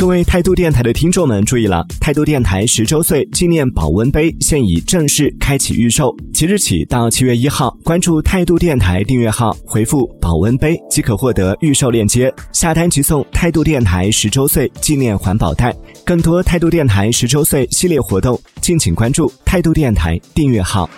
[0.00, 15.76] 各位态度电台的听众们注意了，态度电台十周岁纪念保温杯现已正式开启预售，即日起到七月一号，关注态度电台订阅号，回复“保温杯”即可获得预售链接，下单即送态度电台十周岁纪念环保袋。
[16.02, 20.88] 更多态度电台十周岁系列活动，敬请关注态度电台订阅号。